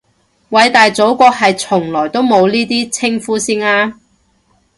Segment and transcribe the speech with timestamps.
[0.49, 3.93] 偉大祖國係從來都冇呢啲稱呼先啱